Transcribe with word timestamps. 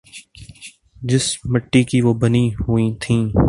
جس 1.01 1.45
مٹی 1.45 1.83
کی 1.83 2.01
وہ 2.01 2.13
بنی 2.13 2.53
ہوئی 2.53 2.95
تھیں۔ 3.01 3.31